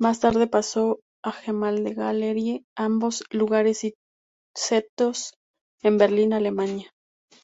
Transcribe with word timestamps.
Más 0.00 0.18
tarde 0.18 0.48
pasó 0.48 0.98
a 1.24 1.28
la 1.28 1.32
Gemäldegalerie, 1.34 2.64
ambos 2.76 3.22
lugares 3.30 3.86
sitos 4.58 5.34
en 5.80 5.96
Berlín, 5.96 6.32
Alemania. 6.32 6.90